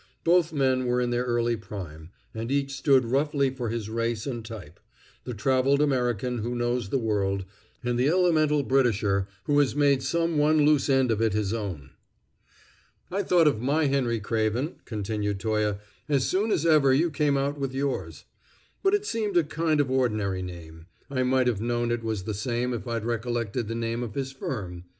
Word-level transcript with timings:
Both 0.23 0.51
men 0.51 0.85
were 0.87 0.99
in 0.99 1.11
their 1.11 1.25
early 1.25 1.55
prime, 1.55 2.09
and 2.33 2.51
each 2.51 2.71
stood 2.71 3.05
roughly 3.05 3.51
for 3.51 3.69
his 3.69 3.87
race 3.87 4.25
and 4.25 4.43
type: 4.43 4.79
the 5.25 5.33
traveled 5.35 5.79
American 5.79 6.39
who 6.39 6.55
knows 6.55 6.89
the 6.89 6.97
world, 6.97 7.45
and 7.83 7.99
the 7.99 8.07
elemental 8.09 8.63
Britisher 8.63 9.27
who 9.43 9.59
has 9.59 9.75
made 9.75 10.01
some 10.01 10.39
one 10.39 10.65
loose 10.65 10.89
end 10.89 11.11
of 11.11 11.21
it 11.21 11.33
his 11.33 11.53
own. 11.53 11.91
"I 13.11 13.21
thought 13.21 13.47
of 13.47 13.61
my 13.61 13.85
Henry 13.85 14.19
Craven," 14.19 14.77
continued 14.85 15.39
Toye, 15.39 15.77
"as 16.09 16.25
soon 16.27 16.49
as 16.49 16.65
ever 16.65 16.91
you 16.91 17.11
came 17.11 17.37
out 17.37 17.59
with 17.59 17.71
yours. 17.71 18.25
But 18.81 18.95
it 18.95 19.05
seemed 19.05 19.37
a 19.37 19.43
kind 19.43 19.79
of 19.79 19.91
ordinary 19.91 20.41
name. 20.41 20.87
I 21.11 21.21
might 21.21 21.45
have 21.45 21.61
known 21.61 21.91
it 21.91 22.03
was 22.03 22.23
the 22.23 22.33
same 22.33 22.73
if 22.73 22.87
I'd 22.87 23.05
recollected 23.05 23.67
the 23.67 23.75
name 23.75 24.01
of 24.01 24.15
his 24.15 24.31
firm. 24.31 24.85